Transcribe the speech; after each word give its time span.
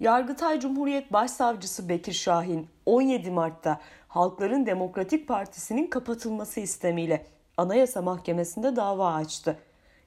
Yargıtay 0.00 0.60
Cumhuriyet 0.60 1.12
Başsavcısı 1.12 1.88
Bekir 1.88 2.12
Şahin 2.12 2.66
17 2.86 3.30
Mart'ta 3.30 3.80
Halkların 4.08 4.66
Demokratik 4.66 5.28
Partisi'nin 5.28 5.86
kapatılması 5.86 6.60
istemiyle 6.60 7.26
Anayasa 7.56 8.02
Mahkemesi'nde 8.02 8.76
dava 8.76 9.14
açtı. 9.14 9.58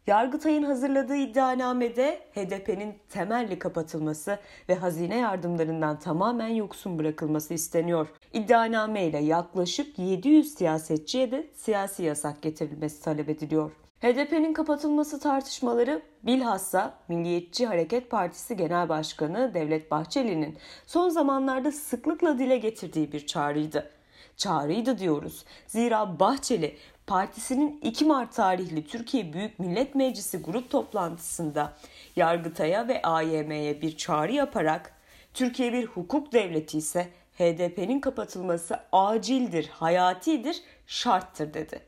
Yargıtay'ın 0.08 0.64
hazırladığı 0.64 1.16
iddianamede 1.16 2.20
HDP'nin 2.36 2.94
temelli 3.09 3.59
kapatılması 3.59 4.40
ve 4.70 4.76
hazine 4.76 5.18
yardımlarından 5.18 6.00
tamamen 6.00 6.48
yoksun 6.48 7.00
bırakılması 7.00 7.54
isteniyor. 7.54 8.07
İddianame 8.34 9.05
ile 9.05 9.20
yaklaşık 9.20 10.00
700 10.00 10.54
siyasetçiye 10.54 11.32
de 11.32 11.48
siyasi 11.55 12.04
yasak 12.04 12.41
getirilmesi 12.41 13.03
talep 13.03 13.30
ediliyor. 13.30 13.72
HDP'nin 14.03 14.53
kapatılması 14.53 15.20
tartışmaları 15.20 16.02
bilhassa 16.23 16.94
Milliyetçi 17.07 17.67
Hareket 17.67 18.09
Partisi 18.09 18.57
Genel 18.57 18.89
Başkanı 18.89 19.53
Devlet 19.53 19.91
Bahçeli'nin 19.91 20.57
son 20.88 21.09
zamanlarda 21.09 21.71
sıklıkla 21.71 22.39
dile 22.39 22.58
getirdiği 22.58 23.11
bir 23.11 23.27
çağrıydı. 23.27 23.91
Çağrıydı 24.38 24.97
diyoruz. 24.97 25.45
Zira 25.67 26.20
Bahçeli 26.20 26.77
partisinin 27.08 27.80
2 27.81 28.05
Mart 28.05 28.34
tarihli 28.34 28.88
Türkiye 28.88 29.34
Büyük 29.34 29.59
Millet 29.59 29.95
Meclisi 29.95 30.38
grup 30.38 30.70
toplantısında 30.70 31.73
Yargıtay'a 32.16 32.88
ve 32.88 33.02
AYM'ye 33.02 33.81
bir 33.81 33.97
çağrı 33.97 34.33
yaparak 34.33 34.94
Türkiye 35.33 35.73
bir 35.73 35.85
hukuk 35.85 36.33
devleti 36.33 36.77
ise 36.77 37.08
HDP'nin 37.38 37.99
kapatılması 37.99 38.80
acildir, 38.91 39.67
hayatidir, 39.67 40.61
şarttır 40.88 41.53
dedi. 41.53 41.81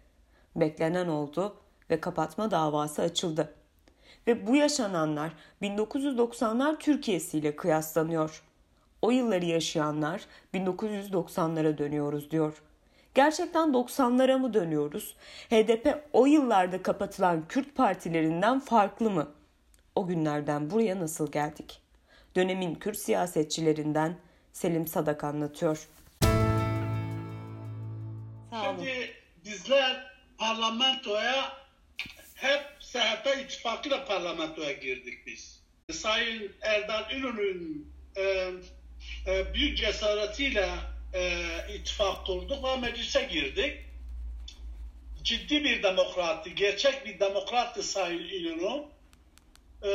Beklenen 0.55 1.07
oldu 1.07 1.55
ve 1.89 2.01
kapatma 2.01 2.51
davası 2.51 3.01
açıldı. 3.01 3.53
Ve 4.27 4.47
bu 4.47 4.55
yaşananlar 4.55 5.31
1990'lar 5.61 6.79
Türkiye'si 6.79 7.37
ile 7.37 7.55
kıyaslanıyor. 7.55 8.43
O 9.01 9.11
yılları 9.11 9.45
yaşayanlar 9.45 10.21
1990'lara 10.53 11.77
dönüyoruz 11.77 12.31
diyor. 12.31 12.61
Gerçekten 13.15 13.69
90'lara 13.69 14.37
mı 14.37 14.53
dönüyoruz? 14.53 15.15
HDP 15.49 16.09
o 16.13 16.25
yıllarda 16.25 16.83
kapatılan 16.83 17.47
Kürt 17.47 17.75
partilerinden 17.75 18.59
farklı 18.59 19.09
mı? 19.09 19.31
O 19.95 20.07
günlerden 20.07 20.69
buraya 20.69 20.99
nasıl 20.99 21.31
geldik? 21.31 21.81
Dönemin 22.35 22.75
Kürt 22.75 22.97
siyasetçilerinden 22.97 24.17
Selim 24.53 24.87
Sadak 24.87 25.23
anlatıyor. 25.23 25.87
Şimdi 28.63 29.11
bizler 29.45 30.15
parlamentoya 30.37 31.64
hep 32.45 32.63
SHP 32.79 33.27
ittifakıyla 33.43 34.05
parlamentoya 34.05 34.71
girdik 34.71 35.27
biz. 35.27 35.61
Sayın 35.91 36.51
Erdal 36.61 37.11
İnönü'nün 37.11 37.93
e, 38.17 38.51
e, 39.27 39.53
büyük 39.53 39.77
cesaretiyle 39.77 40.69
e, 41.13 41.41
ittifak 41.75 42.25
kurduk 42.25 42.63
ve 42.63 42.77
meclise 42.77 43.23
girdik. 43.23 43.85
Ciddi 45.23 45.63
bir 45.63 45.83
demokrattı, 45.83 46.49
gerçek 46.49 47.05
bir 47.05 47.19
demokrattı 47.19 47.83
Sayın 47.83 48.29
İnönü. 48.29 48.83
E, 49.83 49.91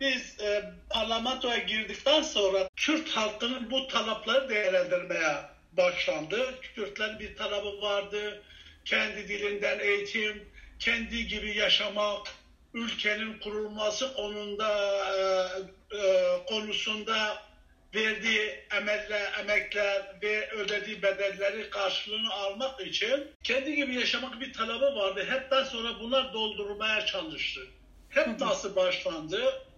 biz 0.00 0.40
e, 0.40 0.72
parlamentoya 0.90 1.58
girdikten 1.58 2.22
sonra 2.22 2.68
Kürt 2.76 3.08
halkının 3.08 3.70
bu 3.70 3.88
talepleri 3.88 4.48
değerlendirmeye 4.48 5.36
başlandı. 5.72 6.60
Kürtlerin 6.74 7.18
bir 7.18 7.36
talebi 7.36 7.82
vardı. 7.82 8.42
Kendi 8.84 9.28
dilinden 9.28 9.78
eğitim, 9.78 10.48
kendi 10.78 11.26
gibi 11.26 11.58
yaşamak, 11.58 12.26
ülkenin 12.74 13.38
kurulması 13.38 14.14
konunda 14.14 14.68
e, 15.16 15.96
e, 15.96 16.32
konusunda 16.48 17.48
verdiği 17.94 18.64
emeller, 18.76 19.32
emekler 19.40 20.02
ve 20.22 20.50
ödediği 20.50 21.02
bedelleri 21.02 21.70
karşılığını 21.70 22.32
almak 22.32 22.80
için 22.80 23.26
kendi 23.42 23.74
gibi 23.76 23.94
yaşamak 23.94 24.40
bir 24.40 24.52
talebi 24.52 24.96
vardı. 24.96 25.26
Hepten 25.28 25.64
sonra 25.64 26.00
bunlar 26.00 26.32
doldurmaya 26.32 27.06
çalıştı. 27.06 27.60
Hep 28.08 28.40
nasıl 28.40 28.76
başlandı? 28.76 29.68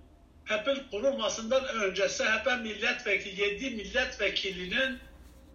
HEP'in 0.45 0.83
kurulmasından 0.91 1.65
önce 1.65 2.09
SHP 2.09 2.47
milletvekili, 2.63 3.41
7 3.41 3.71
milletvekilinin 3.71 4.99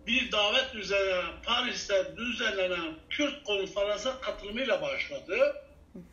bir 0.08 0.32
davet 0.32 0.76
üzerine 0.76 1.22
Paris'te 1.46 2.18
düzenlenen 2.18 2.96
Kürt 3.10 3.44
konferansa 3.44 4.22
katılımıyla 4.22 4.82
başladı. 4.82 5.56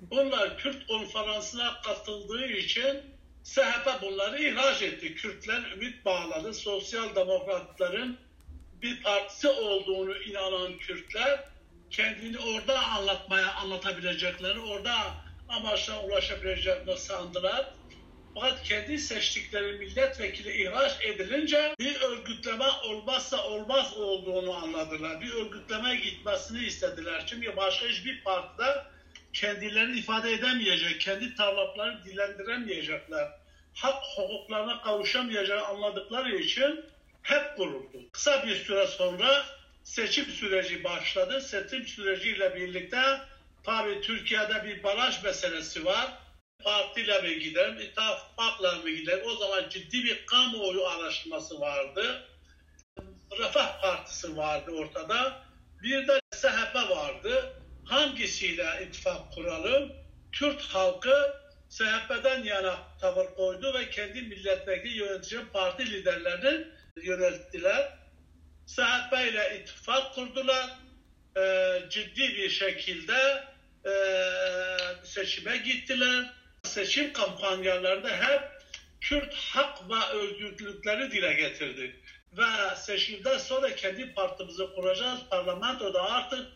Bunlar 0.00 0.58
Kürt 0.58 0.86
konferansına 0.86 1.80
katıldığı 1.82 2.46
için 2.46 3.00
SHP 3.44 4.02
bunları 4.02 4.44
ihraç 4.44 4.82
etti. 4.82 5.14
Kürtler 5.14 5.72
ümit 5.72 6.04
bağladı. 6.04 6.54
Sosyal 6.54 7.14
demokratların 7.14 8.18
bir 8.82 9.02
partisi 9.02 9.48
olduğunu 9.48 10.22
inanan 10.22 10.78
Kürtler 10.78 11.44
kendini 11.90 12.38
orada 12.38 12.86
anlatmaya 12.86 13.54
anlatabilecekleri, 13.54 14.60
orada 14.60 14.94
amaçla 15.48 16.02
ulaşabileceklerini 16.02 16.98
sandılar. 16.98 17.70
Fakat 18.34 18.62
kendi 18.62 18.98
seçtikleri 18.98 19.72
milletvekili 19.72 20.62
ihraç 20.62 20.92
edilince 21.02 21.74
bir 21.78 22.00
örgütleme 22.00 22.64
olmazsa 22.84 23.44
olmaz 23.44 23.96
olduğunu 23.96 24.54
anladılar. 24.54 25.20
Bir 25.20 25.32
örgütleme 25.32 25.96
gitmesini 25.96 26.64
istediler. 26.64 27.26
Çünkü 27.26 27.56
başka 27.56 27.86
hiçbir 27.86 28.24
partide 28.24 28.84
kendilerini 29.32 29.98
ifade 29.98 30.32
edemeyecek, 30.32 31.00
kendi 31.00 31.34
taleplerini 31.34 32.04
dilendiremeyecekler, 32.04 33.28
hak 33.74 34.02
hukuklarına 34.16 34.82
kavuşamayacağını 34.82 35.66
anladıkları 35.66 36.36
için 36.36 36.84
hep 37.22 37.56
kuruldu. 37.56 37.98
Kısa 38.12 38.46
bir 38.46 38.56
süre 38.56 38.86
sonra 38.86 39.46
seçim 39.84 40.24
süreci 40.24 40.84
başladı. 40.84 41.40
Seçim 41.40 41.86
süreciyle 41.86 42.56
birlikte 42.56 43.02
tabii 43.62 44.00
Türkiye'de 44.00 44.64
bir 44.64 44.82
baraj 44.82 45.24
meselesi 45.24 45.84
var. 45.84 46.21
Partiyle 46.62 47.22
mi 47.22 47.38
gidelim, 47.38 47.80
ittifakla 47.80 48.74
mı 48.82 48.90
gidelim? 48.90 49.24
O 49.26 49.36
zaman 49.36 49.68
ciddi 49.68 50.04
bir 50.04 50.26
kamuoyu 50.26 50.86
araştırması 50.86 51.60
vardı. 51.60 52.28
Refah 53.38 53.80
Partisi 53.82 54.36
vardı 54.36 54.70
ortada. 54.70 55.42
Bir 55.82 56.08
de 56.08 56.20
SHP 56.34 56.74
vardı 56.74 57.52
hangisiyle 57.84 58.86
ittifak 58.86 59.32
kuralım? 59.32 59.92
Kürt 60.32 60.62
halkı 60.62 61.42
SHP'den 61.70 62.44
yana 62.44 62.78
tavır 63.00 63.34
koydu 63.34 63.74
ve 63.74 63.90
kendi 63.90 64.22
milletvekili 64.22 64.98
yönetici 64.98 65.40
parti 65.52 65.90
liderlerini 65.90 66.66
yönelttiler. 67.02 67.98
SHP 68.66 69.12
ile 69.12 69.60
ittifak 69.60 70.14
kurdular. 70.14 70.70
E, 71.36 71.42
ciddi 71.90 72.36
bir 72.36 72.48
şekilde 72.48 73.44
e, 73.86 73.92
seçime 75.04 75.56
gittiler. 75.56 76.41
Seçim 76.72 77.12
kampanyalarında 77.12 78.08
hep 78.08 78.42
Kürt 79.00 79.34
hak 79.34 79.90
ve 79.90 80.18
özgürlükleri 80.18 81.10
dile 81.10 81.32
getirdi. 81.32 81.96
Ve 82.32 82.76
seçimden 82.76 83.38
sonra 83.38 83.74
kendi 83.74 84.14
partimizi 84.14 84.62
kuracağız. 84.74 85.20
Parlamentoda 85.30 86.02
artık 86.02 86.46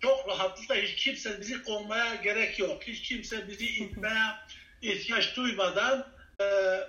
çok 0.00 0.28
rahatlıkla 0.28 0.74
hiç 0.74 1.04
kimse 1.04 1.40
bizi 1.40 1.62
kovmaya 1.62 2.14
gerek 2.14 2.58
yok. 2.58 2.82
Hiç 2.82 3.02
kimse 3.02 3.48
bizi 3.48 3.66
itmeye 3.66 4.26
ihtiyaç 4.82 5.36
duymadan 5.36 6.06
e, 6.40 6.44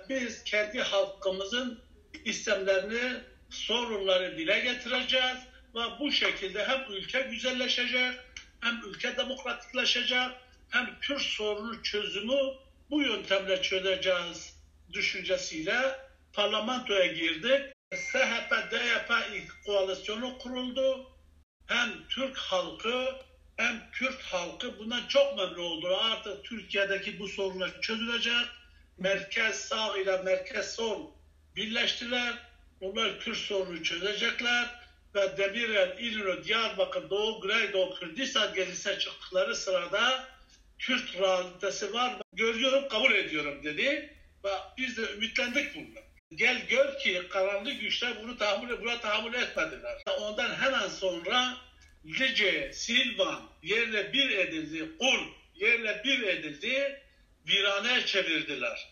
biz 0.08 0.44
kendi 0.44 0.80
halkımızın 0.80 1.80
istemlerini, 2.24 3.20
sorunları 3.50 4.38
dile 4.38 4.60
getireceğiz 4.60 5.38
ve 5.74 5.80
bu 6.00 6.12
şekilde 6.12 6.64
hem 6.64 6.92
ülke 6.92 7.20
güzelleşecek, 7.20 8.14
hem 8.60 8.80
ülke 8.88 9.16
demokratikleşecek, 9.16 10.30
hem 10.70 11.00
Kürt 11.00 11.22
sorunu 11.22 11.82
çözümü 11.82 12.38
bu 12.90 13.02
yöntemle 13.02 13.62
çözeceğiz 13.62 14.56
düşüncesiyle 14.92 15.98
parlamentoya 16.32 17.06
girdik. 17.06 17.76
SHP-DYP 17.92 19.48
koalisyonu 19.66 20.38
kuruldu 20.38 21.10
hem 21.66 21.90
Türk 22.08 22.36
halkı 22.36 23.14
hem 23.56 23.90
Kürt 23.92 24.22
halkı 24.22 24.78
bundan 24.78 25.06
çok 25.08 25.36
memnun 25.36 25.58
oldular. 25.58 26.10
Artık 26.10 26.44
Türkiye'deki 26.44 27.18
bu 27.18 27.28
sorunlar 27.28 27.80
çözülecek. 27.80 28.46
Merkez 28.98 29.56
sağ 29.56 29.98
ile 29.98 30.22
merkez 30.22 30.74
sol 30.74 31.10
birleştiler. 31.56 32.34
Onlar 32.80 33.20
Kürt 33.20 33.36
sorunu 33.36 33.82
çözecekler. 33.82 34.86
Ve 35.14 35.36
Demirel, 35.36 35.96
İlro, 35.98 36.44
Diyarbakır, 36.44 37.10
Doğu, 37.10 37.40
Güneydoğu, 37.40 37.94
Kürdistan 37.94 38.54
gezisine 38.54 38.98
çıktıkları 38.98 39.56
sırada 39.56 40.28
Kürt 40.78 41.18
realitesi 41.18 41.92
var. 41.92 42.14
Görüyorum, 42.32 42.88
kabul 42.88 43.12
ediyorum 43.12 43.64
dedi. 43.64 44.16
Ve 44.44 44.50
biz 44.78 44.96
de 44.96 45.02
ümitlendik 45.12 45.74
bundan. 45.74 46.02
Gel 46.34 46.66
gör 46.68 46.98
ki 46.98 47.22
karanlık 47.30 47.80
güçler 47.80 48.12
bunu 48.22 48.38
tahammül, 48.38 48.80
buna 48.80 49.00
tahammül 49.00 49.34
etmediler. 49.34 50.02
Ondan 50.20 50.54
hemen 50.54 50.88
sonra 50.88 51.56
Lice, 52.04 52.72
Silvan 52.72 53.42
yerle 53.62 54.12
bir 54.12 54.30
edildi, 54.30 54.98
Kul 54.98 55.20
yerle 55.54 56.02
bir 56.04 56.22
edildi, 56.22 57.02
virane 57.48 58.06
çevirdiler. 58.06 58.88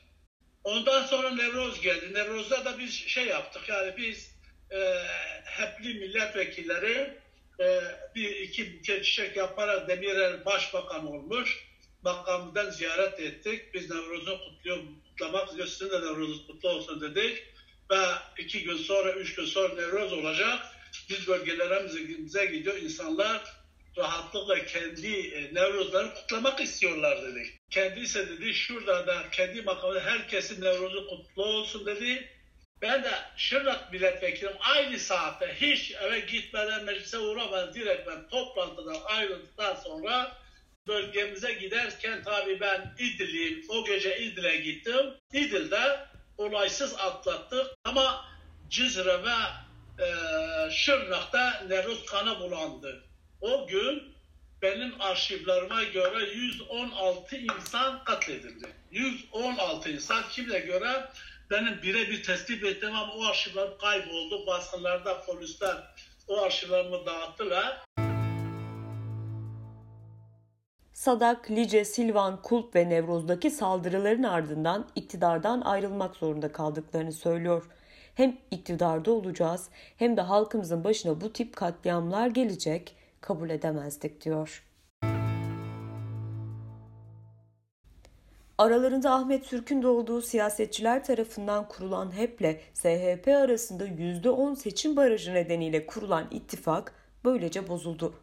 Ondan 0.65 1.07
sonra 1.07 1.31
Nevroz 1.31 1.81
geldi. 1.81 2.15
Nevroz'da 2.15 2.65
da 2.65 2.79
biz 2.79 2.95
şey 2.95 3.27
yaptık 3.27 3.69
yani 3.69 3.97
biz 3.97 4.35
e, 4.71 5.03
hepli 5.45 5.95
milletvekilleri 5.95 7.19
e, 7.61 7.81
bir 8.15 8.37
iki 8.37 8.79
buket 8.79 9.05
çiçek 9.05 9.37
yaparak 9.37 9.89
Demirel 9.89 10.45
başbakan 10.45 11.07
olmuş. 11.07 11.74
Makamdan 12.05 12.71
ziyaret 12.71 13.21
ettik. 13.21 13.75
Biz 13.75 13.91
Nevroz'u 13.91 14.39
kutluyor, 14.45 14.79
kutlamak 15.09 15.49
istiyoruz. 15.49 15.73
Sizin 15.73 15.91
de 15.91 16.01
Nevroz'u 16.01 16.47
kutlu 16.47 16.69
olsun 16.69 17.01
dedik. 17.01 17.43
Ve 17.91 17.97
iki 18.39 18.63
gün 18.63 18.77
sonra, 18.77 19.13
üç 19.13 19.35
gün 19.35 19.45
sonra 19.45 19.75
Nevroz 19.75 20.13
olacak. 20.13 20.59
Biz 21.11 21.29
bölgelerimize 21.29 22.47
gidiyor. 22.47 22.77
insanlar 22.77 23.43
rahatlıkla 23.99 24.65
kendi 24.65 25.29
e, 25.29 25.55
Nevruzlarını 25.55 26.15
kutlamak 26.15 26.61
istiyorlar 26.61 27.23
dedi. 27.23 27.51
Kendisi 27.71 28.29
dedi 28.29 28.55
şurada 28.55 29.07
da 29.07 29.31
kendi 29.31 29.63
makamında 29.63 30.01
herkesin 30.01 30.63
Nevruz'u 30.63 31.07
kutlu 31.07 31.45
olsun 31.45 31.87
dedi. 31.87 32.29
Ben 32.83 33.03
de 33.03 33.11
Şırnak 33.37 33.93
milletvekilim 33.93 34.53
aynı 34.61 34.99
saatte 34.99 35.55
hiç 35.61 35.91
eve 35.91 36.21
gitmeden 36.21 36.85
meclise 36.85 37.19
uğramadan 37.19 37.75
direkt 37.75 38.09
ben 38.09 38.29
toplantıdan 38.29 39.01
ayrıldıktan 39.05 39.75
sonra 39.75 40.44
bölgemize 40.89 41.53
giderken 41.53 42.23
tabii 42.23 42.61
ben 42.61 42.95
İdil'liyim. 42.99 43.65
O 43.69 43.85
gece 43.85 44.19
İdil'e 44.19 44.57
gittim. 44.57 45.15
İdil'de 45.33 46.07
olaysız 46.39 46.95
atlattık 46.99 47.67
ama 47.85 48.25
Cizre 48.71 49.23
ve 49.23 49.37
e, 50.05 50.07
Şırnak'ta 50.71 51.65
Nevruz 51.69 52.07
kanı 52.07 52.41
bulandı. 52.41 53.05
O 53.41 53.67
gün 53.67 54.15
benim 54.63 55.01
arşivlerime 55.01 55.85
göre 55.85 56.31
116 56.35 57.37
insan 57.37 58.05
katledildi. 58.05 58.67
116 58.91 59.91
insan 59.91 60.23
kimle 60.31 60.59
göre 60.59 61.11
benim 61.51 61.83
birebir 61.83 62.23
tespit 62.23 62.65
ettim 62.65 62.97
ama 62.97 63.15
o 63.15 63.25
arşivler 63.25 63.79
kayboldu. 63.79 64.47
Basınlarda 64.47 65.21
polisler 65.21 65.77
o 66.29 66.43
arşivlerimi 66.43 67.07
dağıttılar. 67.07 67.85
Sadak, 71.05 71.51
Lice, 71.51 71.85
Silvan, 71.85 72.43
Kulp 72.43 72.77
ve 72.77 72.89
Nevroz'daki 72.89 73.51
saldırıların 73.51 74.23
ardından 74.23 74.87
iktidardan 74.95 75.61
ayrılmak 75.61 76.17
zorunda 76.17 76.53
kaldıklarını 76.53 77.13
söylüyor. 77.13 77.71
Hem 78.15 78.37
iktidarda 78.51 79.13
olacağız 79.13 79.69
hem 79.97 80.17
de 80.17 80.21
halkımızın 80.21 80.85
başına 80.85 81.21
bu 81.21 81.33
tip 81.33 81.57
katliamlar 81.57 82.27
gelecek, 82.27 82.97
kabul 83.21 83.51
edemezdik 83.51 84.25
diyor. 84.25 84.65
Aralarında 88.59 89.11
Ahmet 89.11 89.45
Türk'ün 89.45 89.83
de 89.83 89.87
olduğu 89.87 90.23
siyasetçiler 90.23 91.05
tarafından 91.05 91.69
kurulan 91.69 92.17
HEP'le 92.17 92.61
SHP 92.75 93.29
arasında 93.29 93.87
%10 93.87 94.57
seçim 94.57 94.97
barajı 94.97 95.35
nedeniyle 95.35 95.87
kurulan 95.87 96.27
ittifak 96.31 96.95
böylece 97.25 97.69
bozuldu. 97.69 98.15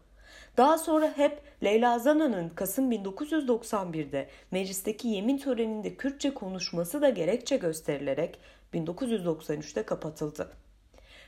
Daha 0.58 0.78
sonra 0.78 1.14
HEP, 1.18 1.42
Leyla 1.64 2.00
Zana'nın 2.00 2.50
Kasım 2.50 2.92
1991'de 2.92 4.28
meclisteki 4.52 5.08
yemin 5.08 5.38
töreninde 5.38 5.96
Kürtçe 5.96 6.34
konuşması 6.34 7.02
da 7.02 7.10
gerekçe 7.10 7.58
gösterilerek 7.58 8.40
1993'te 8.74 9.84
kapatıldı. 9.84 10.52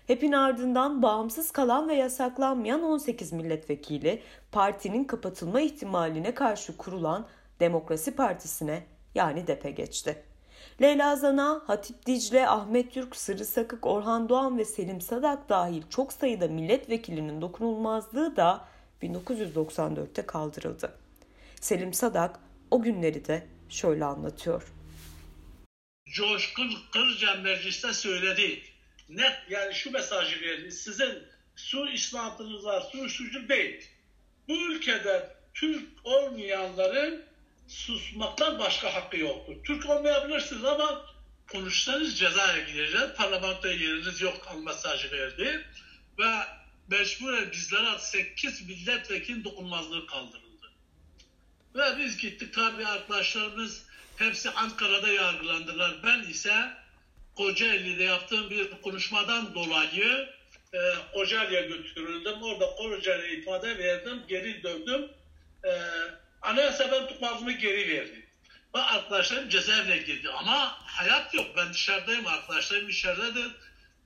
HEP'in 0.08 0.31
ardından 0.31 1.02
bağımsız 1.02 1.52
kalan 1.52 1.90
ve 1.90 1.96
yasaklanmayan 1.96 2.84
18 2.84 3.34
milletvekili 3.34 4.22
partinin 4.52 5.04
kapatılma 5.04 5.62
ihtimaline 5.62 6.34
karşı 6.34 6.78
kurulan 6.78 7.28
Demokrasi 7.60 8.16
Partisi'ne 8.16 8.84
yani 9.16 9.48
DEP'e 9.48 9.72
geçti. 9.72 10.24
Leyla 10.81 11.16
Zana, 11.16 11.62
Hatip 11.68 12.06
Dicle, 12.06 12.48
Ahmet 12.48 12.92
Türk, 12.92 13.16
Sırrı 13.16 13.46
Sakık, 13.46 13.86
Orhan 13.86 14.30
Doğan 14.30 14.58
ve 14.58 14.66
Selim 14.66 15.02
Sadak 15.02 15.50
dahil 15.50 15.84
çok 15.90 16.14
sayıda 16.14 16.48
milletvekilinin 16.48 17.42
dokunulmazlığı 17.42 18.36
da 18.36 18.66
1994'te 19.04 20.26
kaldırıldı. 20.26 20.94
Selim 21.62 21.94
Sadak 21.94 22.40
o 22.72 22.82
günleri 22.82 23.26
de 23.26 23.48
şöyle 23.70 24.06
anlatıyor. 24.06 24.64
Coşkun 26.14 26.74
Kırca 26.92 27.36
mecliste 27.36 27.94
söyledi. 27.94 28.62
Net 29.10 29.34
yani 29.50 29.74
şu 29.74 29.92
mesajı 29.92 30.42
verdi. 30.42 30.72
Sizin 30.72 31.24
su 31.56 31.90
islahatınız 31.90 32.66
var, 32.66 32.84
su 32.92 33.10
suçu 33.10 33.50
değil. 33.50 33.90
Bu 34.48 34.54
ülkede 34.54 35.36
Türk 35.54 35.90
olmayanların 36.04 37.24
susmaktan 37.68 38.60
başka 38.60 38.96
hakkı 38.96 39.18
yoktur. 39.18 39.56
Türk 39.64 39.90
olmayabilirsiniz 39.90 40.66
ama 40.66 41.06
konuşsanız 41.52 42.20
cezaya 42.20 42.60
gireceğiz. 42.60 43.08
Parlamentoya 43.18 43.74
yeriniz 43.74 44.22
yok 44.22 44.56
mesajı 44.66 45.12
verdi. 45.12 45.66
Ve 46.20 46.34
mecburen 46.88 47.51
bizlere 47.51 48.00
8 48.00 48.68
milletvekili 48.68 49.44
dokunmazlığı 49.44 50.07
kaldırıldı. 50.07 50.71
Ve 51.75 51.97
biz 51.97 52.18
gittik 52.18 52.53
tabii 52.53 52.85
arkadaşlarımız 52.85 53.85
hepsi 54.18 54.50
Ankara'da 54.50 55.07
yargılandılar. 55.07 56.03
Ben 56.03 56.19
ise 56.19 56.71
Kocaeli'de 57.35 58.03
yaptığım 58.03 58.50
bir 58.50 58.81
konuşmadan 58.81 59.56
dolayı 59.56 60.30
e, 60.74 60.80
Kocaeli'ye 61.13 61.62
götürüldüm. 61.62 62.41
Orada 62.41 62.65
Kocaeli'ye 62.65 63.38
ifade 63.38 63.77
verdim. 63.77 64.24
Geri 64.27 64.63
döndüm. 64.63 65.09
E, 65.65 65.71
anayasa 66.41 66.91
ben 66.91 67.07
tutmazımı 67.07 67.51
geri 67.51 67.94
verdi. 67.94 68.27
Ve 68.75 68.80
arkadaşlarım 68.80 69.50
cezaevine 69.50 69.97
girdi. 69.97 70.30
Ama 70.30 70.75
hayat 70.81 71.33
yok. 71.33 71.45
Ben 71.57 71.74
dışarıdayım. 71.74 72.27
Arkadaşlarım 72.27 72.89
içeridedir. 72.89 73.51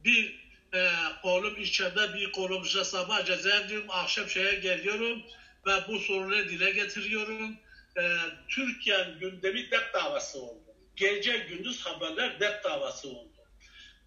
Bir 0.04 0.47
e, 0.78 0.92
oğlum 1.24 1.62
içeride, 1.62 2.14
bir 2.14 2.32
işte 2.64 2.84
sabah 2.84 3.26
cezaevindeyim. 3.26 3.90
Akşam 3.90 4.30
şeye 4.30 4.56
geliyorum 4.56 5.24
ve 5.66 5.88
bu 5.88 6.00
sorunu 6.00 6.50
dile 6.50 6.72
getiriyorum. 6.72 7.58
E, 7.98 8.18
Türkiye'nin 8.50 9.20
gündemi 9.20 9.72
dep 9.72 9.94
davası 9.94 10.42
oldu. 10.42 10.76
Gece 10.96 11.38
gündüz 11.38 11.86
haberler 11.86 12.40
dep 12.40 12.64
davası 12.64 13.10
oldu. 13.10 13.38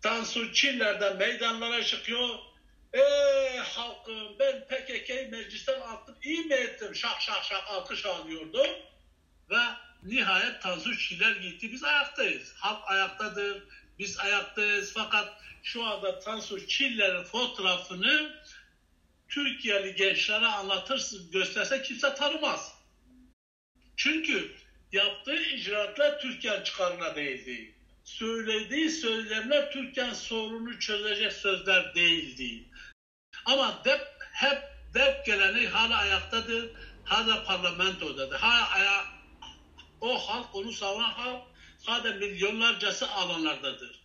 Tansu 0.03 0.53
Çiller'den 0.53 1.17
meydanlara 1.17 1.85
çıkıyor 1.85 2.29
Ey 2.93 3.57
halkım 3.57 4.39
ben 4.39 4.67
PKK'yı 4.67 5.31
meclisten 5.31 5.81
attım. 5.81 6.17
İyi 6.23 6.41
mi 6.41 6.55
ettim? 6.55 6.95
Şak 6.95 7.21
şak 7.21 7.45
şak 7.45 7.65
alkış 7.69 8.07
alıyordum. 8.07 8.67
Ve 9.51 9.61
nihayet 10.03 10.63
Tansu 10.63 10.99
Çiller 10.99 11.37
gitti. 11.37 11.73
Biz 11.73 11.85
ayaktayız. 11.85 12.55
Halk 12.57 12.91
ayaktadır. 12.91 13.63
Biz 14.01 14.19
ayaktayız. 14.19 14.93
Fakat 14.95 15.43
şu 15.63 15.85
anda 15.85 16.19
Tansu 16.19 16.67
Çiller'in 16.67 17.23
fotoğrafını 17.23 18.37
Türkiye'li 19.29 19.95
gençlere 19.95 20.47
anlatırsın, 20.47 21.31
gösterse 21.31 21.83
kimse 21.83 22.15
tanımaz. 22.15 22.75
Çünkü 23.97 24.55
yaptığı 24.93 25.43
icraatlar 25.43 26.21
Türkiye 26.21 26.65
çıkarına 26.65 27.15
değildi. 27.17 27.75
Söylediği 28.05 28.91
söylemler 28.91 29.73
Türkiye 29.73 30.15
sorunu 30.15 30.79
çözecek 30.79 31.33
sözler 31.33 31.95
değildi. 31.95 32.65
Ama 33.45 33.83
DEP 33.85 34.07
hep 34.21 34.63
DEP 34.95 35.27
geleneği 35.27 35.69
hala 35.69 35.97
ayaktadır. 35.97 36.71
Hala 37.05 37.45
parlamentodadır. 37.45 38.37
Hala 38.37 38.71
aya 38.71 39.05
o 40.01 40.19
halk 40.19 40.55
onu 40.55 40.73
savunan 40.73 41.11
halk 41.11 41.51
hala 41.87 42.13
milyonlarcası 42.13 43.11
alanlardadır. 43.11 44.01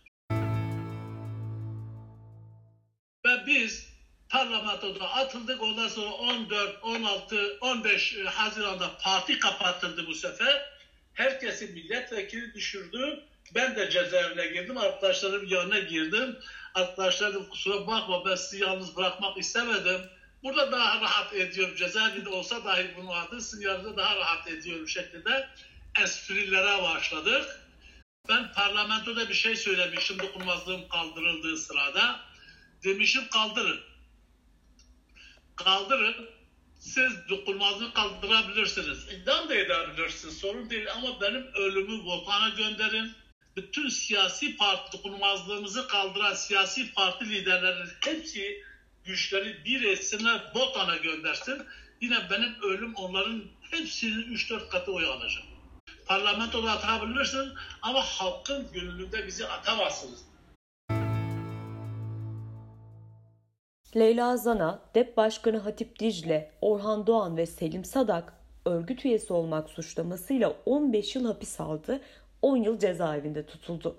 Ve 3.26 3.46
biz 3.46 3.88
parlamentoda 4.28 5.10
atıldık. 5.10 5.62
Ondan 5.62 5.88
sonra 5.88 6.10
14, 6.10 6.78
16, 6.82 7.58
15 7.60 8.16
Haziran'da 8.24 8.90
parti 9.02 9.38
kapatıldı 9.38 10.06
bu 10.06 10.14
sefer. 10.14 10.70
Herkesi 11.14 11.66
milletvekili 11.66 12.54
düşürdü. 12.54 13.24
Ben 13.54 13.76
de 13.76 13.90
cezaevine 13.90 14.46
girdim. 14.46 14.78
Arkadaşlarım 14.78 15.46
yanına 15.48 15.78
girdim. 15.78 16.38
Arkadaşlarım 16.74 17.48
kusura 17.48 17.86
bakma 17.86 18.24
ben 18.24 18.34
sizi 18.34 18.62
yalnız 18.62 18.96
bırakmak 18.96 19.38
istemedim. 19.38 20.00
Burada 20.42 20.72
daha 20.72 21.00
rahat 21.00 21.34
ediyorum. 21.34 21.76
Cezaevinde 21.76 22.28
olsa 22.28 22.64
dahi 22.64 22.94
bunu 22.96 23.12
adı 23.12 23.40
sizin 23.40 23.62
yanınızda 23.68 23.96
daha 23.96 24.16
rahat 24.16 24.48
ediyorum 24.48 24.88
şeklinde 24.88 25.48
esprilere 26.02 26.82
başladık. 26.82 27.65
Ben 28.28 28.52
parlamentoda 28.52 29.28
bir 29.28 29.34
şey 29.34 29.56
söylemişim 29.56 30.18
dokunmazlığım 30.18 30.88
kaldırıldığı 30.88 31.56
sırada. 31.56 32.20
Demişim 32.84 33.28
kaldırın. 33.28 33.80
Kaldırın. 35.56 36.28
Siz 36.78 37.28
dokunmazlığı 37.28 37.92
kaldırabilirsiniz. 37.92 39.08
İdam 39.12 39.48
da 39.48 39.54
edebilirsiniz. 39.54 40.38
Sorun 40.38 40.70
değil 40.70 40.92
ama 40.92 41.20
benim 41.20 41.46
ölümü 41.54 42.04
votana 42.04 42.48
gönderin 42.48 43.12
bütün 43.56 43.88
siyasi 43.88 44.56
parti 44.56 44.98
dokunulmazlığımızı 44.98 45.88
kaldıran 45.88 46.34
siyasi 46.34 46.92
parti 46.94 47.30
liderlerinin 47.30 47.90
hepsi 48.04 48.62
güçleri 49.04 49.64
bir 49.64 49.82
etsinler 49.82 50.54
Botan'a 50.54 50.96
göndersin. 50.96 51.62
Yine 52.00 52.30
benim 52.30 52.62
ölüm 52.62 52.94
onların 52.94 53.44
hepsinin 53.70 54.36
3-4 54.36 54.68
katı 54.68 54.92
oy 54.92 55.06
alacak. 55.06 55.44
Parlamentoda 56.06 56.72
atabilirsin 56.72 57.52
ama 57.82 58.00
halkın 58.00 58.66
gönlünde 58.72 59.26
bizi 59.26 59.46
atamazsınız. 59.46 60.26
Leyla 63.96 64.36
Zana, 64.36 64.82
DEP 64.94 65.16
Başkanı 65.16 65.58
Hatip 65.58 65.98
Dicle, 65.98 66.50
Orhan 66.60 67.06
Doğan 67.06 67.36
ve 67.36 67.46
Selim 67.46 67.84
Sadak 67.84 68.32
örgüt 68.64 69.04
üyesi 69.04 69.32
olmak 69.32 69.70
suçlamasıyla 69.70 70.56
15 70.66 71.16
yıl 71.16 71.24
hapis 71.24 71.60
aldı, 71.60 72.00
10 72.42 72.56
yıl 72.56 72.78
cezaevinde 72.78 73.46
tutuldu. 73.46 73.96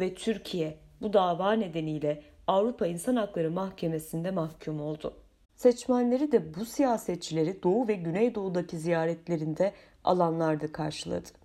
Ve 0.00 0.14
Türkiye 0.14 0.78
bu 1.00 1.12
dava 1.12 1.52
nedeniyle 1.52 2.22
Avrupa 2.46 2.86
İnsan 2.86 3.16
Hakları 3.16 3.50
Mahkemesi'nde 3.50 4.30
mahkum 4.30 4.80
oldu. 4.80 5.14
Seçmenleri 5.56 6.32
de 6.32 6.54
bu 6.54 6.64
siyasetçileri 6.64 7.62
Doğu 7.62 7.88
ve 7.88 7.94
Güneydoğu'daki 7.94 8.78
ziyaretlerinde 8.78 9.72
alanlarda 10.04 10.72
karşıladı. 10.72 11.43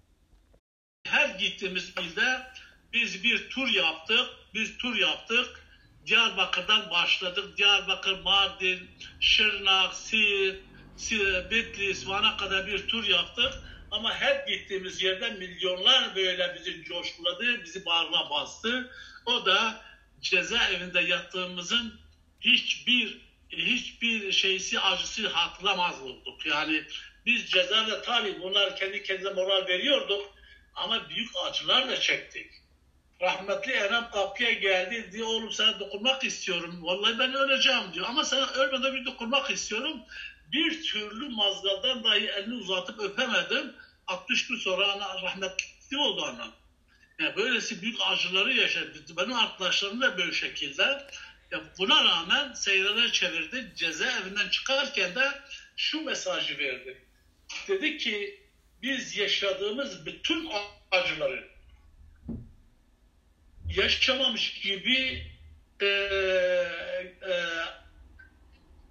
Gittiğimiz 1.40 1.90
ilde 1.90 2.42
biz 2.94 3.24
bir 3.24 3.50
tur 3.50 3.68
yaptık, 3.68 4.26
biz 4.54 4.78
tur 4.78 4.96
yaptık. 4.96 5.66
Diyarbakır'dan 6.06 6.92
başladık. 6.92 7.58
Diyarbakır, 7.58 8.20
Mardin, 8.20 8.90
Şırnak, 9.20 9.94
Siirt, 9.94 11.52
Bitlis, 11.52 12.08
Van'a 12.08 12.38
kadar 12.38 12.68
bir 12.68 12.88
tur 12.88 13.08
yaptık. 13.08 13.54
Ama 13.92 14.14
her 14.14 14.48
gittiğimiz 14.48 15.02
yerde 15.02 15.30
milyonlar 15.30 16.16
böyle 16.16 16.56
bizi 16.60 16.84
coşkuladı, 16.84 17.64
bizi 17.64 17.86
bağrına 17.86 18.30
bastı. 18.30 18.92
O 19.26 19.46
da 19.46 19.82
cezaevinde 20.22 21.02
yattığımızın 21.02 22.00
hiçbir 22.42 23.18
hiçbir 23.50 24.32
şeysi 24.32 24.80
acısı 24.80 25.28
hatırlamaz 25.28 26.02
olduk. 26.02 26.46
Yani 26.46 26.84
biz 27.26 27.50
cezaevinde 27.50 28.02
tabii 28.02 28.42
bunlar 28.42 28.76
kendi 28.76 29.04
kendine 29.04 29.30
moral 29.30 29.68
veriyorduk 29.68 30.39
ama 30.80 31.10
büyük 31.10 31.30
acılar 31.46 31.90
da 31.90 32.00
çektik. 32.00 32.52
Rahmetli 33.22 33.72
Enem 33.72 34.10
kapıya 34.12 34.54
geldi 34.54 35.10
diye 35.12 35.24
oğlum 35.24 35.52
sana 35.52 35.80
dokunmak 35.80 36.24
istiyorum. 36.24 36.80
Vallahi 36.82 37.20
ben 37.20 37.34
öleceğim 37.34 37.94
diyor 37.94 38.06
ama 38.10 38.24
sana 38.24 38.52
ölmeden 38.52 38.96
bir 38.96 39.06
dokunmak 39.06 39.52
istiyorum. 39.52 40.02
Bir 40.52 40.84
türlü 40.84 41.30
mazgaldan 41.30 42.04
dahi 42.04 42.28
elini 42.28 42.54
uzatıp 42.54 43.00
öpemedim. 43.00 43.76
60 44.08 44.48
gün 44.48 44.58
sonra 44.58 44.92
ana 44.92 45.22
rahmetli 45.22 45.98
oldu 45.98 46.26
anam. 46.26 46.52
Yani 47.20 47.36
böylesi 47.36 47.82
büyük 47.82 47.98
acıları 48.08 48.54
yaşadı. 48.54 49.06
Benim 49.18 49.34
arkadaşlarım 49.34 50.02
da 50.02 50.18
böyle 50.18 50.32
şekilde. 50.32 50.84
Ya 51.52 51.62
buna 51.80 52.04
rağmen 52.04 52.54
seyreler 52.54 53.12
çevirdi. 53.12 53.74
Cezaevinden 53.76 54.50
çıkarken 54.50 55.16
de 55.16 55.42
şu 55.78 56.02
mesajı 56.02 56.58
verdi. 56.58 57.06
Dedi 57.68 57.98
ki 57.98 58.44
biz 58.82 59.18
yaşadığımız 59.18 60.06
bütün 60.06 60.50
acıları 60.92 61.48
yaşamamış 63.76 64.62
gibi 64.62 65.28
e, 65.82 65.86
e, 65.86 66.66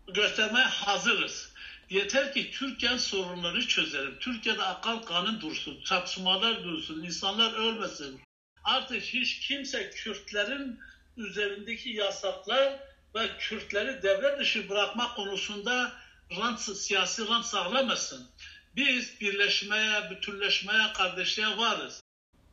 göstermeye 0.09 0.67
hazırız. 0.67 1.53
Yeter 1.91 2.35
ki 2.35 2.51
Türkiye 2.51 2.99
sorunları 2.99 3.67
çözelim. 3.69 4.19
Türkiye'de 4.21 4.63
akal 4.63 4.99
kanun 4.99 5.41
dursun, 5.41 5.81
çatışmalar 5.85 6.65
dursun, 6.65 7.05
insanlar 7.05 7.53
ölmesin. 7.53 8.21
Artık 8.65 9.03
hiç 9.03 9.41
kimse 9.41 9.91
Kürtlerin 9.91 10.81
üzerindeki 11.17 11.91
yasaklar 11.91 12.81
ve 13.15 13.29
Kürtleri 13.39 14.03
devlet 14.03 14.39
dışı 14.39 14.69
bırakma 14.69 15.15
konusunda 15.15 15.93
rant, 16.41 16.61
siyasi 16.61 17.29
rant 17.29 17.47
sağlamasın. 17.47 18.29
Biz 18.79 19.21
birleşmeye, 19.21 20.11
bütünleşmeye, 20.11 20.93
kardeşliğe 20.97 21.49
varız. 21.49 22.01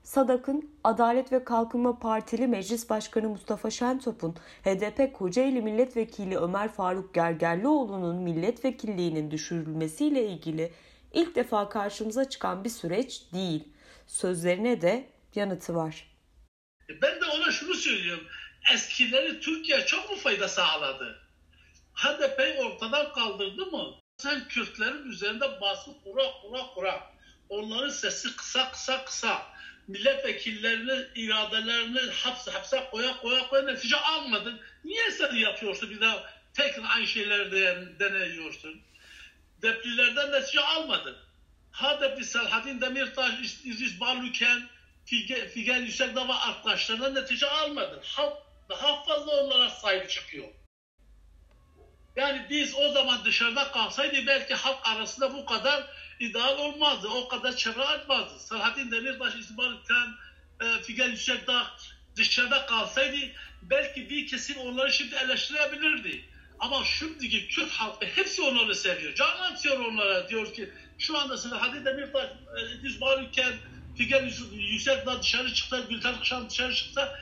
Sadak'ın 0.04 0.76
Adalet 0.84 1.32
ve 1.32 1.44
Kalkınma 1.44 2.00
Partili 2.00 2.48
Meclis 2.48 2.90
Başkanı 2.90 3.30
Mustafa 3.30 3.72
Şentop'un 3.72 4.36
HDP 4.64 5.14
Kocaeli 5.14 5.62
Milletvekili 5.62 6.38
Ömer 6.38 6.74
Faruk 6.74 7.14
Gergerlioğlu'nun 7.14 8.16
milletvekilliğinin 8.16 9.32
düşürülmesiyle 9.32 10.28
ilgili 10.28 10.74
ilk 11.14 11.36
defa 11.36 11.70
karşımıza 11.70 12.30
çıkan 12.30 12.64
bir 12.64 12.70
süreç 12.70 13.22
değil. 13.34 13.64
Sözlerine 14.08 14.82
de 14.82 15.10
yanıtı 15.36 15.76
var. 15.76 16.18
Ben 16.90 17.22
de 17.22 17.26
ona 17.36 17.52
şunu 17.52 17.74
söylüyorum. 17.74 18.28
Eskileri 18.74 19.40
Türkiye 19.40 19.86
çok 19.86 20.10
mu 20.10 20.16
fayda 20.16 20.48
sağladı? 20.48 21.20
HDP'yi 21.94 22.66
ortadan 22.66 23.14
kaldırdı 23.14 23.66
mı? 23.66 24.05
Sen 24.18 24.48
Kürtlerin 24.48 25.10
üzerinde 25.10 25.62
baskı 25.62 25.92
kura 26.04 26.32
kura 26.42 26.68
kura. 26.74 27.12
Onların 27.50 27.90
sesi 27.90 28.36
kısa 28.36 28.72
kısa 28.72 29.06
kısa 29.06 29.46
milletvekillerini, 29.88 31.08
iradelerini 31.16 32.00
hapse, 32.00 32.52
hapse 32.52 32.88
koya 32.92 33.18
koya 33.18 33.48
koya 33.48 33.64
netice 33.64 33.98
almadın. 33.98 34.60
Niye 34.84 35.12
sen 35.12 35.36
yapıyorsun 35.36 35.90
bir 35.90 36.02
daha 36.02 36.30
tekrar 36.54 36.84
aynı 36.96 37.08
şeyleri 37.08 37.52
de, 37.52 37.88
deneyiyorsun? 38.00 38.82
Deplilerden 39.62 40.32
netice 40.32 40.62
almadın. 40.62 41.18
Hadepli 41.72 42.26
Selahattin 42.26 42.82
Demirtaş, 42.82 43.34
İdris 43.64 44.00
Balüken, 44.00 44.70
Figen 45.54 45.82
Yüksekdağ 45.82 46.40
arkadaşlarına 46.40 47.10
netice 47.10 47.50
almadın. 47.50 48.02
Halk 48.04 48.38
daha 48.70 49.04
fazla 49.04 49.32
onlara 49.32 49.70
sahip 49.70 50.10
çıkıyor. 50.10 50.48
Yani 52.16 52.46
biz 52.50 52.76
o 52.76 52.90
zaman 52.92 53.26
dışarıda 53.26 53.72
kalsaydı 53.72 54.28
belki 54.28 54.54
halk 54.54 54.88
arasında 54.88 55.34
bu 55.34 55.46
kadar 55.46 55.84
ideal 56.20 56.58
olmazdı. 56.58 57.08
O 57.08 57.28
kadar 57.28 57.56
çevre 57.56 57.84
artmazdı. 57.84 58.40
Selahattin 58.40 58.92
Demirtaş, 58.92 59.36
İsmail 59.36 59.76
Khan, 59.88 60.16
e, 60.62 60.82
Figen 60.84 61.10
Yüksekdağ 61.10 61.68
dışarıda 62.16 62.66
kalsaydı 62.66 63.18
belki 63.62 64.10
bir 64.10 64.28
kesim 64.28 64.58
onları 64.58 64.92
şimdi 64.92 65.16
eleştirebilirdi. 65.16 66.26
Ama 66.60 66.86
şimdiki 66.86 67.48
Kürt 67.48 67.72
halkı 67.72 68.06
hepsi 68.06 68.42
onları 68.42 68.76
seviyor. 68.76 69.16
Can 69.16 69.40
atıyor 69.40 69.80
onlara. 69.80 70.30
Diyor 70.30 70.54
ki 70.54 70.70
şu 71.00 71.18
anda 71.18 71.38
Selahattin 71.38 71.86
Demirtaş, 71.86 72.24
e, 72.24 72.88
İsmail 72.88 73.34
Khan, 73.36 73.54
Figen 73.98 74.32
Yüksekdağ 74.54 75.22
dışarı 75.22 75.54
çıksa, 75.54 75.80
Gülten 75.80 76.20
Kışan 76.20 76.50
dışarı 76.50 76.76
çıksa 76.76 77.20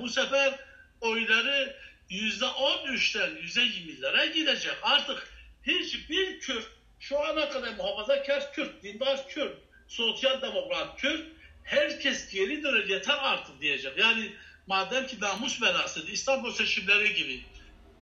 bu 0.00 0.08
sefer 0.08 0.54
oyları 1.00 1.76
yüzde 2.10 2.46
on 2.46 2.88
üçten 2.88 3.36
yüzde 3.36 3.62
yirmilere 3.62 4.26
gidecek. 4.26 4.72
Artık 4.82 5.28
hiçbir 5.62 6.40
Kürt 6.40 6.66
şu 7.00 7.20
ana 7.20 7.48
kadar 7.48 7.74
muhafazakar 7.74 8.52
Kürt, 8.52 8.82
dindar 8.82 9.28
Kürt, 9.28 9.56
sosyal 9.88 10.42
demokrat 10.42 11.00
Kürt 11.00 11.26
herkes 11.64 12.32
geri 12.32 12.62
dönecek 12.62 12.90
yeter 12.90 13.18
artık 13.20 13.60
diyecek. 13.60 13.98
Yani 13.98 14.32
madem 14.66 15.06
ki 15.06 15.20
namus 15.20 15.62
belasıydı 15.62 16.10
İstanbul 16.10 16.52
seçimleri 16.52 17.14
gibi 17.14 17.42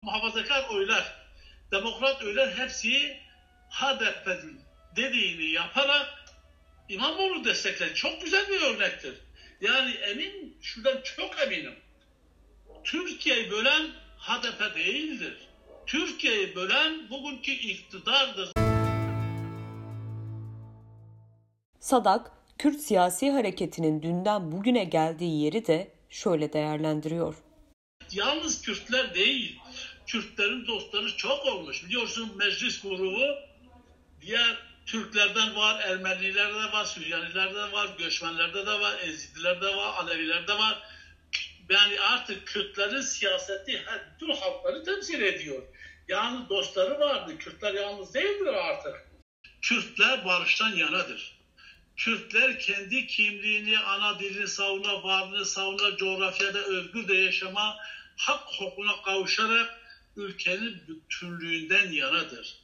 muhafazakar 0.03 0.69
oylar, 0.69 1.27
demokrat 1.73 2.23
oylar 2.23 2.59
hepsi 2.59 3.17
HDP'nin 3.71 4.61
dediğini 4.97 5.51
yaparak 5.51 6.25
İmamoğlu 6.89 7.45
destekler. 7.45 7.95
Çok 7.95 8.23
güzel 8.23 8.49
bir 8.49 8.61
örnektir. 8.61 9.15
Yani 9.61 9.91
emin, 9.91 10.59
şuradan 10.63 11.03
çok 11.17 11.41
eminim. 11.41 11.75
Türkiye'yi 12.85 13.51
bölen 13.51 13.87
HDP 14.19 14.77
değildir. 14.77 15.37
Türkiye'yi 15.87 16.57
bölen 16.57 17.11
bugünkü 17.11 17.53
iktidardır. 17.53 18.53
Sadak, 21.81 22.31
Kürt 22.59 22.81
siyasi 22.81 23.31
hareketinin 23.31 24.03
dünden 24.03 24.53
bugüne 24.53 24.85
geldiği 24.85 25.45
yeri 25.45 25.67
de 25.67 25.93
şöyle 26.11 26.53
değerlendiriyor. 26.53 27.35
Yalnız 28.13 28.63
Kürtler 28.63 29.15
değil, 29.15 29.59
Kürtlerin 30.07 30.67
dostları 30.67 31.17
çok 31.17 31.47
olmuş. 31.47 31.85
Biliyorsun 31.85 32.33
meclis 32.37 32.83
grubu 32.83 33.21
diğer 34.21 34.57
Türklerden 34.87 35.57
var, 35.57 35.81
Ermenilerde 35.81 36.55
de 36.55 36.73
var, 36.73 36.85
Süryanilerde 36.85 37.55
de 37.55 37.73
var, 37.73 37.89
Göçmenlerde 37.99 38.67
de 38.67 38.81
var, 38.81 38.99
Ezidilerde 39.03 39.61
de 39.61 39.77
var, 39.77 39.95
Alevilerde 40.03 40.53
var. 40.53 40.83
Yani 41.69 42.01
artık 42.01 42.47
Kürtlerin 42.47 43.01
siyaseti 43.01 43.83
bütün 44.15 44.35
halkları 44.35 44.85
temsil 44.85 45.23
ediyor. 45.23 45.63
Yani 46.09 46.49
dostları 46.49 47.01
vardı. 47.01 47.39
Kürtler 47.39 47.75
yalnız 47.75 48.15
değildir 48.15 48.55
artık. 48.55 48.95
Kürtler 49.63 50.25
barıştan 50.25 50.77
yanadır. 50.77 51.39
Kürtler 51.97 52.59
kendi 52.59 53.07
kimliğini, 53.07 53.79
ana 53.79 54.19
dilini 54.19 54.49
savuna, 54.49 55.03
varlığını 55.03 55.45
savuna, 55.45 55.97
coğrafyada 55.97 56.59
özgür 56.59 57.09
de 57.09 57.15
yaşama, 57.15 57.77
hak 58.17 58.41
hukukuna 58.41 59.03
kavuşarak 59.03 59.81
ülkenin 60.17 60.83
bütünlüğünden 60.89 61.93
yanadır. 61.93 62.63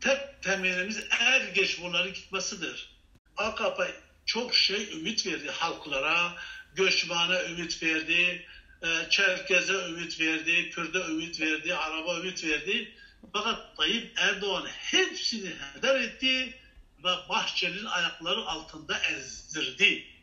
Tek 0.00 0.42
temelimiz 0.42 1.06
er 1.20 1.40
geç 1.40 1.82
bunların 1.82 2.12
gitmesidir. 2.12 2.96
AKP 3.36 4.05
çok 4.26 4.54
şey 4.54 4.92
ümit 4.92 5.26
verdi 5.26 5.50
halklara, 5.50 6.36
göçmana 6.74 7.44
ümit 7.44 7.82
verdi, 7.82 8.46
e, 8.82 9.10
Çerkez'e 9.10 9.88
ümit 9.88 10.20
verdi, 10.20 10.70
Kürt'e 10.70 10.98
ümit 10.98 11.40
verdi, 11.40 11.74
Arap'a 11.74 12.16
ümit 12.16 12.44
verdi. 12.44 12.92
Fakat 13.32 13.76
Tayyip 13.76 14.12
Erdoğan 14.16 14.66
hepsini 14.66 15.50
heder 15.50 16.00
etti 16.00 16.58
ve 17.04 17.10
Bahçeli'nin 17.28 17.84
ayakları 17.84 18.40
altında 18.40 18.98
ezdirdi. 18.98 20.15